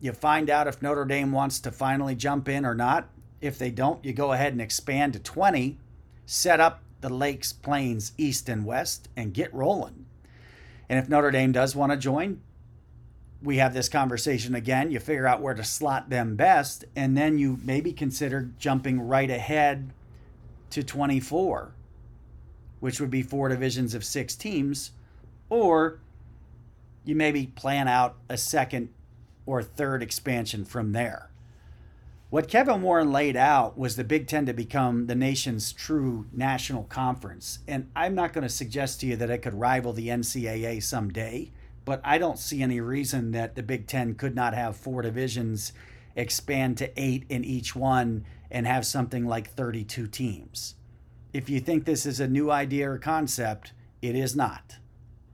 you 0.00 0.12
find 0.12 0.48
out 0.48 0.66
if 0.66 0.80
Notre 0.80 1.04
Dame 1.04 1.32
wants 1.32 1.60
to 1.60 1.70
finally 1.70 2.14
jump 2.14 2.48
in 2.48 2.64
or 2.64 2.74
not. 2.74 3.08
If 3.40 3.58
they 3.58 3.70
don't, 3.70 4.04
you 4.04 4.12
go 4.12 4.32
ahead 4.32 4.52
and 4.52 4.60
expand 4.60 5.12
to 5.14 5.18
20, 5.18 5.78
set 6.26 6.60
up 6.60 6.82
the 7.00 7.08
Lakes, 7.08 7.52
Plains, 7.52 8.12
East, 8.18 8.48
and 8.48 8.64
West, 8.64 9.08
and 9.16 9.32
get 9.32 9.52
rolling. 9.54 10.06
And 10.88 10.98
if 10.98 11.08
Notre 11.08 11.30
Dame 11.30 11.52
does 11.52 11.74
want 11.74 11.92
to 11.92 11.98
join, 11.98 12.40
we 13.42 13.56
have 13.56 13.72
this 13.72 13.88
conversation 13.88 14.54
again. 14.54 14.90
You 14.90 15.00
figure 15.00 15.26
out 15.26 15.40
where 15.40 15.54
to 15.54 15.64
slot 15.64 16.10
them 16.10 16.36
best, 16.36 16.84
and 16.94 17.16
then 17.16 17.38
you 17.38 17.58
maybe 17.62 17.92
consider 17.92 18.50
jumping 18.58 19.00
right 19.00 19.30
ahead 19.30 19.92
to 20.70 20.82
24, 20.82 21.72
which 22.80 23.00
would 23.00 23.10
be 23.10 23.22
four 23.22 23.48
divisions 23.48 23.94
of 23.94 24.04
six 24.04 24.34
teams, 24.36 24.92
or 25.48 26.00
you 27.04 27.14
maybe 27.14 27.46
plan 27.46 27.88
out 27.88 28.16
a 28.28 28.36
second 28.36 28.90
or 29.50 29.64
third 29.64 30.00
expansion 30.00 30.64
from 30.64 30.92
there. 30.92 31.28
What 32.30 32.46
Kevin 32.46 32.82
Warren 32.82 33.10
laid 33.10 33.36
out 33.36 33.76
was 33.76 33.96
the 33.96 34.04
Big 34.04 34.28
Ten 34.28 34.46
to 34.46 34.52
become 34.52 35.08
the 35.08 35.16
nation's 35.16 35.72
true 35.72 36.26
national 36.32 36.84
conference. 36.84 37.58
And 37.66 37.90
I'm 37.96 38.14
not 38.14 38.32
going 38.32 38.42
to 38.42 38.48
suggest 38.48 39.00
to 39.00 39.06
you 39.06 39.16
that 39.16 39.28
it 39.28 39.38
could 39.38 39.54
rival 39.54 39.92
the 39.92 40.06
NCAA 40.06 40.80
someday, 40.84 41.50
but 41.84 42.00
I 42.04 42.18
don't 42.18 42.38
see 42.38 42.62
any 42.62 42.80
reason 42.80 43.32
that 43.32 43.56
the 43.56 43.64
Big 43.64 43.88
Ten 43.88 44.14
could 44.14 44.36
not 44.36 44.54
have 44.54 44.76
four 44.76 45.02
divisions, 45.02 45.72
expand 46.14 46.78
to 46.78 46.92
eight 46.96 47.24
in 47.28 47.44
each 47.44 47.74
one, 47.74 48.24
and 48.52 48.68
have 48.68 48.86
something 48.86 49.26
like 49.26 49.50
32 49.50 50.06
teams. 50.06 50.76
If 51.32 51.50
you 51.50 51.58
think 51.58 51.84
this 51.84 52.06
is 52.06 52.20
a 52.20 52.28
new 52.28 52.52
idea 52.52 52.88
or 52.88 52.98
concept, 52.98 53.72
it 54.00 54.14
is 54.14 54.36
not. 54.36 54.76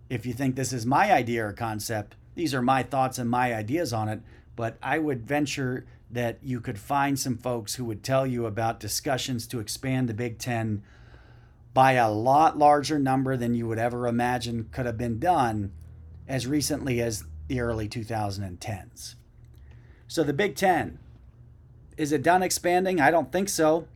If 0.09 0.25
you 0.25 0.33
think 0.33 0.57
this 0.57 0.73
is 0.73 0.87
my 0.87 1.13
idea 1.13 1.47
or 1.47 1.53
concept, 1.53 2.17
these 2.37 2.55
are 2.55 2.63
my 2.63 2.85
thoughts 2.85 3.19
and 3.19 3.29
my 3.29 3.53
ideas 3.53 3.93
on 3.93 4.09
it, 4.09 4.21
but 4.55 4.79
I 4.83 4.99
would 4.99 5.27
venture 5.27 5.87
that 6.11 6.39
you 6.43 6.61
could 6.61 6.79
find 6.79 7.19
some 7.19 7.37
folks 7.37 7.75
who 7.75 7.85
would 7.87 8.05
tell 8.05 8.27
you 8.27 8.47
about 8.47 8.79
discussions 8.79 9.47
to 9.49 9.59
expand 9.59 10.09
the 10.09 10.15
Big 10.15 10.39
Ten 10.39 10.83
by 11.75 11.93
a 11.93 12.11
lot 12.11 12.57
larger 12.57 12.99
number 12.99 13.37
than 13.37 13.55
you 13.55 13.67
would 13.67 13.79
ever 13.79 14.07
imagine 14.07 14.69
could 14.71 14.87
have 14.87 14.97
been 14.97 15.19
done 15.19 15.73
as 16.29 16.47
recently 16.47 17.01
as 17.01 17.25
the 17.49 17.61
early 17.61 17.89
2010s. 17.89 19.15
So 20.07 20.23
the 20.23 20.33
Big 20.33 20.57
Ten, 20.57 20.99
is 21.97 22.13
it 22.13 22.23
done 22.23 22.43
expanding? 22.43 23.01
I 23.01 23.11
don't 23.11 23.33
think 23.33 23.49
so. 23.49 23.89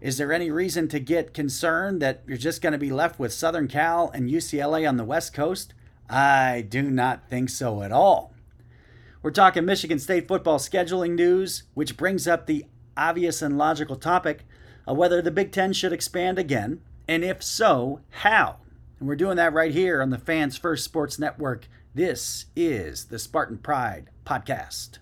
Is 0.00 0.18
there 0.18 0.32
any 0.32 0.50
reason 0.50 0.88
to 0.88 1.00
get 1.00 1.32
concerned 1.32 2.02
that 2.02 2.22
you're 2.26 2.36
just 2.36 2.60
going 2.60 2.72
to 2.72 2.78
be 2.78 2.90
left 2.90 3.18
with 3.18 3.32
Southern 3.32 3.68
Cal 3.68 4.10
and 4.10 4.28
UCLA 4.28 4.86
on 4.86 4.96
the 4.96 5.04
West 5.04 5.32
Coast? 5.32 5.74
I 6.08 6.66
do 6.68 6.82
not 6.82 7.28
think 7.28 7.50
so 7.50 7.82
at 7.82 7.92
all. 7.92 8.34
We're 9.22 9.30
talking 9.30 9.64
Michigan 9.64 9.98
State 9.98 10.26
football 10.26 10.58
scheduling 10.58 11.14
news, 11.14 11.62
which 11.74 11.96
brings 11.96 12.26
up 12.26 12.46
the 12.46 12.66
obvious 12.96 13.40
and 13.40 13.56
logical 13.56 13.96
topic 13.96 14.44
of 14.86 14.96
whether 14.96 15.22
the 15.22 15.30
Big 15.30 15.52
Ten 15.52 15.72
should 15.72 15.92
expand 15.92 16.38
again, 16.38 16.80
and 17.06 17.24
if 17.24 17.42
so, 17.42 18.00
how. 18.10 18.56
And 18.98 19.08
we're 19.08 19.16
doing 19.16 19.36
that 19.36 19.52
right 19.52 19.72
here 19.72 20.02
on 20.02 20.10
the 20.10 20.18
Fans 20.18 20.56
First 20.56 20.84
Sports 20.84 21.18
Network. 21.18 21.68
This 21.94 22.46
is 22.56 23.06
the 23.06 23.18
Spartan 23.18 23.58
Pride 23.58 24.10
Podcast. 24.24 24.98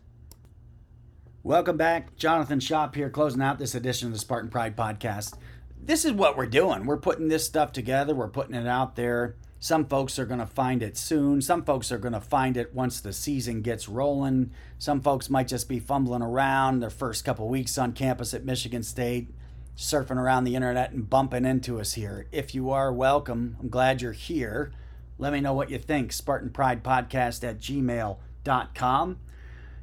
Welcome 1.43 1.79
back. 1.79 2.17
Jonathan 2.17 2.61
Shop 2.61 2.95
here, 2.95 3.09
closing 3.09 3.41
out 3.41 3.59
this 3.59 3.75
edition 3.75 4.09
of 4.09 4.13
the 4.13 4.19
Spartan 4.21 4.51
Pride 4.51 4.77
Podcast. 4.77 5.39
This 5.83 6.05
is 6.05 6.13
what 6.13 6.37
we're 6.37 6.47
doing. 6.47 6.85
We're 6.85 6.99
putting 6.99 7.29
this 7.29 7.47
stuff 7.47 7.73
together, 7.73 8.15
we're 8.15 8.29
putting 8.29 8.55
it 8.55 8.67
out 8.67 8.97
there. 8.97 9.37
Some 9.63 9.85
folks 9.85 10.19
are 10.19 10.25
going 10.25 10.41
to 10.41 10.47
find 10.47 10.83
it 10.83 10.97
soon. 10.97 11.43
Some 11.43 11.65
folks 11.65 11.93
are 11.93 11.99
going 11.99 12.15
to 12.15 12.21
find 12.21 12.57
it 12.57 12.75
once 12.75 12.99
the 12.99 13.13
season 13.13 13.61
gets 13.61 13.91
rolling. 13.91 14.53
Some 14.79 15.03
folks 15.03 15.29
might 15.29 15.49
just 15.49 15.69
be 15.69 15.79
fumbling 15.79 16.23
around 16.23 16.81
their 16.81 16.89
first 16.89 17.27
couple 17.27 17.47
weeks 17.47 17.77
on 17.77 17.93
campus 17.93 18.33
at 18.33 18.43
Michigan 18.43 18.83
State, 18.83 19.29
surfing 19.77 20.17
around 20.17 20.45
the 20.45 20.57
internet 20.57 20.93
and 20.93 21.11
bumping 21.11 21.45
into 21.45 21.79
us 21.79 21.93
here. 21.93 22.27
If 22.33 22.55
you 22.55 22.71
are, 22.71 22.91
welcome. 22.91 23.59
I'm 23.61 23.69
glad 23.69 24.01
you're 24.01 24.13
here. 24.13 24.73
Let 25.19 25.35
me 25.35 25.43
know 25.43 25.53
what 25.53 25.69
you 25.69 25.77
think. 25.77 26.13
Spartan 26.13 26.49
Pride 26.49 26.83
Podcast 26.83 27.47
at 27.47 27.59
gmail.com. 27.59 29.19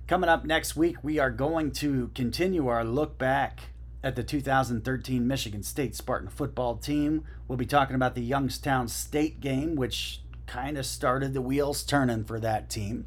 Coming 0.08 0.30
up 0.30 0.44
next 0.44 0.76
week, 0.76 0.96
we 1.04 1.20
are 1.20 1.30
going 1.30 1.72
to 1.74 2.10
continue 2.16 2.68
our 2.68 2.84
look 2.84 3.20
back 3.20 3.60
at 4.04 4.16
the 4.16 4.24
2013 4.24 5.28
Michigan 5.28 5.64
State 5.64 5.96
Spartan 5.96 6.30
football 6.30 6.78
team. 6.78 7.24
We'll 7.48 7.58
be 7.58 7.66
talking 7.66 7.96
about 7.96 8.16
the 8.16 8.22
Youngstown 8.22 8.88
State 8.88 9.42
game, 9.42 9.76
which 9.76 10.22
kind 10.46 10.78
of 10.78 10.86
started 10.86 11.34
the 11.34 11.42
wheels 11.42 11.84
turning 11.84 12.24
for 12.24 12.40
that 12.40 12.70
team. 12.70 13.06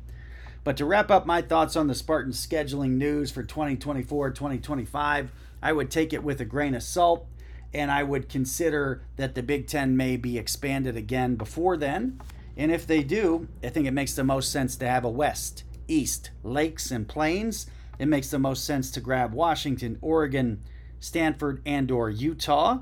But 0.62 0.76
to 0.76 0.84
wrap 0.84 1.10
up 1.10 1.26
my 1.26 1.40
thoughts 1.40 1.74
on 1.74 1.86
the 1.86 1.94
Spartan 1.94 2.32
scheduling 2.32 2.92
news 2.92 3.30
for 3.30 3.42
2024 3.42 4.30
2025, 4.30 5.32
I 5.62 5.72
would 5.72 5.90
take 5.90 6.12
it 6.12 6.22
with 6.22 6.40
a 6.40 6.44
grain 6.44 6.74
of 6.74 6.82
salt 6.82 7.26
and 7.72 7.90
I 7.90 8.02
would 8.02 8.28
consider 8.28 9.02
that 9.16 9.34
the 9.34 9.42
Big 9.42 9.68
Ten 9.68 9.96
may 9.96 10.16
be 10.16 10.38
expanded 10.38 10.96
again 10.96 11.36
before 11.36 11.76
then. 11.76 12.20
And 12.56 12.72
if 12.72 12.86
they 12.86 13.02
do, 13.02 13.48
I 13.62 13.68
think 13.68 13.86
it 13.86 13.92
makes 13.92 14.14
the 14.14 14.24
most 14.24 14.50
sense 14.50 14.76
to 14.76 14.88
have 14.88 15.04
a 15.04 15.10
West, 15.10 15.64
East, 15.86 16.30
Lakes, 16.42 16.90
and 16.90 17.08
Plains. 17.08 17.66
It 17.98 18.06
makes 18.06 18.28
the 18.28 18.38
most 18.38 18.64
sense 18.64 18.90
to 18.92 19.00
grab 19.00 19.32
Washington, 19.32 19.98
Oregon, 20.02 20.60
Stanford, 21.00 21.60
and 21.66 21.90
or 21.90 22.08
Utah. 22.08 22.78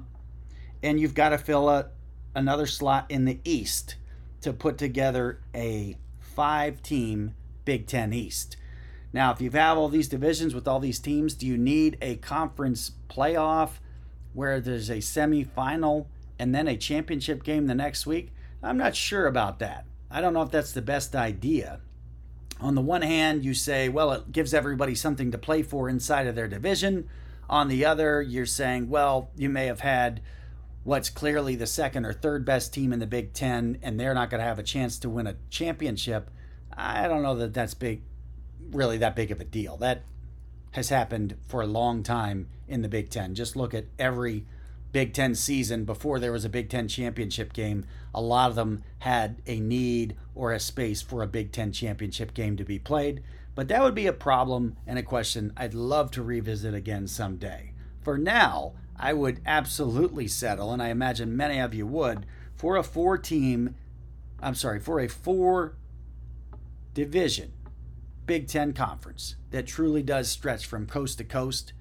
And 0.83 1.01
you've 1.01 1.15
got 1.15 1.31
to 1.31 1.39
fill 1.39 1.69
a, 1.69 1.87
another 2.35 2.67
slot 2.67 3.07
in 3.09 3.25
the 3.25 3.41
East 3.45 3.97
to 4.43 4.53
put 4.53 4.77
together 4.77 5.41
a 5.55 5.97
five-team 6.21 7.35
Big 7.65 7.87
Ten 7.87 8.13
East. 8.13 8.57
Now, 9.13 9.33
if 9.33 9.41
you 9.41 9.51
have 9.51 9.79
all 9.79 9.89
these 9.89 10.09
divisions 10.09 10.55
with 10.55 10.69
all 10.69 10.81
these 10.81 10.99
teams, 10.99 11.35
do 11.35 11.47
you 11.47 11.57
need 11.57 11.97
a 12.03 12.17
conference 12.17 12.93
playoff? 13.09 13.79
where 14.39 14.61
there's 14.61 14.89
a 14.89 14.99
semifinal 14.99 16.07
and 16.39 16.55
then 16.55 16.69
a 16.69 16.77
championship 16.77 17.43
game 17.43 17.67
the 17.67 17.75
next 17.75 18.07
week, 18.07 18.33
I'm 18.63 18.77
not 18.77 18.95
sure 18.95 19.27
about 19.27 19.59
that. 19.59 19.85
I 20.11 20.21
don't 20.21 20.33
know 20.33 20.43
if 20.43 20.51
that's 20.53 20.73
the 20.73 20.81
best 20.81 21.17
idea. 21.17 21.81
On 22.61 22.77
the 22.77 22.81
one 22.81 23.03
hand, 23.03 23.45
you 23.45 23.53
say, 23.53 23.89
well, 23.89 24.13
it 24.13 24.31
gives 24.31 24.55
everybody 24.55 24.95
something 24.95 25.33
to 25.33 25.39
play 25.39 25.65
for 25.65 25.89
inside 25.89 26.29
of 26.29 26.37
their 26.37 26.47
division. 26.47 27.09
On 27.49 27.69
the 27.69 27.85
other, 27.85 28.21
you're 28.21 28.47
saying, 28.47 28.91
well, 28.91 29.31
you 29.37 29.49
may 29.49 29.67
have 29.67 29.81
had 29.81 30.21
what's 30.85 31.11
clearly 31.11 31.57
the 31.57 31.67
second 31.67 32.05
or 32.05 32.13
third 32.13 32.45
best 32.45 32.73
team 32.73 32.93
in 32.93 32.99
the 32.99 33.07
Big 33.07 33.33
Ten, 33.33 33.79
and 33.83 33.99
they're 33.99 34.15
not 34.15 34.31
going 34.31 34.41
to 34.41 34.47
have 34.47 34.59
a 34.59 34.63
chance 34.63 34.99
to 34.99 35.11
win 35.11 35.27
a 35.27 35.37
championship. 35.51 36.31
I 36.77 37.09
don't 37.09 37.23
know 37.23 37.35
that 37.37 37.55
that's 37.55 37.75
big, 37.75 38.03
really 38.71 38.99
that 38.99 39.17
big 39.17 39.31
of 39.31 39.41
a 39.41 39.45
deal. 39.45 39.77
That 39.79 40.03
has 40.73 40.91
happened 40.91 41.37
for 41.47 41.63
a 41.63 41.67
long 41.67 42.03
time 42.03 42.49
in 42.67 42.83
the 42.83 42.89
Big 42.89 43.11
Ten. 43.11 43.35
Just 43.35 43.57
look 43.57 43.75
at 43.75 43.87
every 43.99 44.47
Big 44.93 45.13
Ten 45.13 45.35
season 45.35 45.85
before 45.85 46.19
there 46.19 46.33
was 46.33 46.45
a 46.45 46.49
Big 46.49 46.71
Ten 46.71 46.89
championship 46.89 47.53
game. 47.53 47.85
A 48.15 48.21
lot 48.21 48.51
of 48.51 48.57
them 48.57 48.83
had 49.01 49.43
a 49.47 49.61
need 49.61 50.17
or 50.35 50.53
a 50.53 50.61
space 50.61 51.03
for 51.03 51.23
a 51.23 51.27
Big 51.27 51.53
Ten 51.53 51.73
championship 51.73 52.33
game 52.35 52.57
to 52.57 52.65
be 52.65 52.79
played. 52.79 53.23
But 53.55 53.69
that 53.69 53.83
would 53.83 53.95
be 53.95 54.07
a 54.07 54.13
problem 54.13 54.77
and 54.87 54.99
a 54.99 55.03
question 55.03 55.53
I'd 55.57 55.75
love 55.75 56.11
to 56.13 56.23
revisit 56.23 56.75
again 56.75 57.07
someday. 57.07 57.73
For 58.01 58.17
now, 58.17 58.75
I 58.97 59.13
would 59.13 59.41
absolutely 59.45 60.29
settle, 60.29 60.73
and 60.73 60.83
I 60.83 60.89
imagine 60.89 61.37
many 61.37 61.59
of 61.59 61.75
you 61.75 61.87
would, 61.87 62.25
for 62.55 62.77
a 62.77 62.83
four 62.83 63.19
team, 63.19 63.75
I'm 64.41 64.55
sorry, 64.55 64.81
for 64.81 65.01
a 65.01 65.09
four 65.09 65.77
division 66.95 67.53
Big 68.27 68.47
Ten 68.47 68.73
Conference 68.73 69.37
that 69.51 69.67
truly 69.67 70.03
does 70.03 70.29
stretch 70.29 70.67
from 70.67 70.87
coast 70.87 71.19
to 71.19 71.25
coast, 71.25 71.73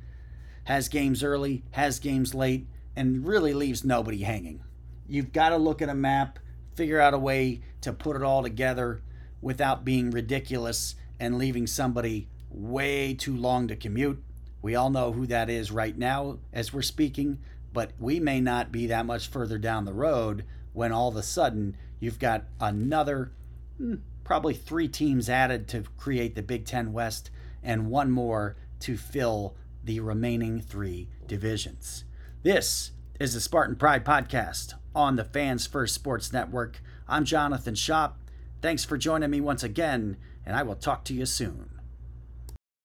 has 0.65 0.89
games 0.89 1.23
early, 1.23 1.63
has 1.71 1.99
games 1.99 2.33
late, 2.33 2.67
and 2.97 3.27
really 3.27 3.53
leaves 3.53 3.85
nobody 3.85 4.23
hanging. 4.23 4.59
You've 5.07 5.31
got 5.31 5.49
to 5.49 5.57
look 5.57 5.83
at 5.83 5.87
a 5.87 5.93
map, 5.93 6.39
figure 6.75 6.99
out 6.99 7.13
a 7.13 7.19
way 7.19 7.61
to 7.81 7.93
put 7.93 8.15
it 8.15 8.23
all 8.23 8.41
together 8.41 9.01
without 9.39 9.85
being 9.85 10.09
ridiculous 10.09 10.95
and 11.19 11.37
leaving 11.37 11.67
somebody 11.67 12.27
way 12.49 13.13
too 13.13 13.37
long 13.37 13.67
to 13.67 13.75
commute. 13.75 14.21
We 14.63 14.75
all 14.75 14.89
know 14.89 15.11
who 15.11 15.27
that 15.27 15.47
is 15.47 15.71
right 15.71 15.95
now 15.95 16.39
as 16.51 16.73
we're 16.73 16.81
speaking, 16.81 17.37
but 17.71 17.91
we 17.99 18.19
may 18.19 18.41
not 18.41 18.71
be 18.71 18.87
that 18.87 19.05
much 19.05 19.27
further 19.27 19.59
down 19.59 19.85
the 19.85 19.93
road 19.93 20.43
when 20.73 20.91
all 20.91 21.07
of 21.07 21.15
a 21.15 21.23
sudden 21.23 21.77
you've 21.99 22.19
got 22.19 22.45
another 22.59 23.31
hmm, 23.77 23.95
probably 24.23 24.55
three 24.55 24.87
teams 24.87 25.29
added 25.29 25.67
to 25.67 25.83
create 25.97 26.33
the 26.33 26.41
Big 26.41 26.65
Ten 26.65 26.91
West 26.93 27.29
and 27.61 27.91
one 27.91 28.09
more 28.09 28.57
to 28.79 28.97
fill 28.97 29.55
the 29.83 29.99
remaining 29.99 30.59
three 30.59 31.07
divisions. 31.27 32.03
This 32.43 32.91
is 33.19 33.33
the 33.33 33.41
Spartan 33.41 33.75
Pride 33.77 34.05
Podcast 34.05 34.75
on 34.93 35.15
the 35.15 35.23
Fans 35.23 35.65
First 35.65 35.95
Sports 35.95 36.31
Network. 36.31 36.79
I'm 37.07 37.25
Jonathan 37.25 37.73
Shop. 37.73 38.19
Thanks 38.61 38.85
for 38.85 38.95
joining 38.95 39.31
me 39.31 39.41
once 39.41 39.63
again, 39.63 40.17
and 40.45 40.55
I 40.55 40.61
will 40.61 40.75
talk 40.75 41.03
to 41.05 41.15
you 41.15 41.25
soon. 41.25 41.76